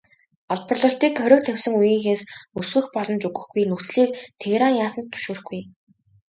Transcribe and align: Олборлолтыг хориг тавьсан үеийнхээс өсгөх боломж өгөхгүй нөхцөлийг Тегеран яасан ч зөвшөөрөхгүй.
Олборлолтыг 0.53 1.13
хориг 1.19 1.41
тавьсан 1.45 1.73
үеийнхээс 1.79 2.21
өсгөх 2.59 2.85
боломж 2.95 3.23
өгөхгүй 3.29 3.63
нөхцөлийг 3.67 4.09
Тегеран 4.39 4.73
яасан 4.83 5.03
ч 5.03 5.07
зөвшөөрөхгүй. 5.11 5.61